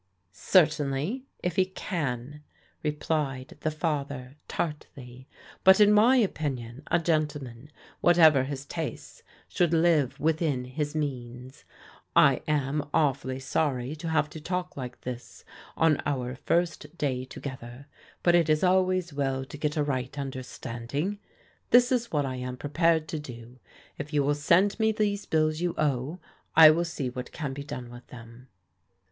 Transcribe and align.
"Certainly, 0.31 1.27
if 1.43 1.57
he 1.57 1.65
can," 1.65 2.41
replied 2.81 3.55
the 3.61 3.69
father 3.69 4.35
tartly." 4.47 5.27
But 5.63 5.79
in 5.79 5.93
my 5.93 6.15
opinion, 6.15 6.81
a 6.89 6.97
gentleman, 6.97 7.69
whatever 7.99 8.45
his 8.45 8.65
tastes, 8.65 9.21
should 9.47 9.75
live 9.75 10.19
within 10.19 10.65
his 10.65 10.95
means. 10.95 11.65
I 12.15 12.41
am 12.47 12.89
awfully 12.95 13.39
sorry 13.39 13.95
to 13.97 14.09
have 14.09 14.27
to 14.31 14.41
talk 14.41 14.75
like 14.75 15.01
this 15.01 15.45
on 15.77 16.01
our 16.07 16.33
first 16.33 16.97
day 16.97 17.23
together, 17.23 17.85
but 18.23 18.33
it 18.33 18.49
is 18.49 18.63
always 18.63 19.13
well 19.13 19.45
to 19.45 19.55
get 19.55 19.77
a 19.77 19.83
right 19.83 20.17
understanding. 20.17 21.19
This 21.69 21.91
is 21.91 22.11
what 22.11 22.25
I 22.25 22.37
am 22.37 22.57
prepared 22.57 23.07
to 23.09 23.19
do. 23.19 23.59
If 23.99 24.13
you 24.13 24.23
will 24.23 24.33
send 24.33 24.79
me 24.79 24.91
these 24.91 25.27
bills 25.27 25.59
you 25.61 25.75
owe, 25.77 26.17
I 26.55 26.71
will 26.71 26.85
see 26.85 27.11
what 27.11 27.31
can 27.31 27.53
be 27.53 27.63
done 27.63 27.91
with 27.91 28.07
them." 28.07 28.47